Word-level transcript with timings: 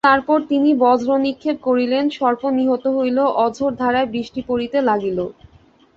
তারপর 0.07 0.37
তিনি 0.51 0.69
বজ্র-নিক্ষেপ 0.83 1.57
করিলে 1.67 1.97
সর্প 2.11 2.41
নিহত 2.57 2.83
হইল, 2.97 3.17
অঝোর 3.43 3.71
ধারায় 3.81 4.09
বৃষ্টি 4.13 4.41
পড়িতে 4.49 4.77
লাগিল। 4.89 5.19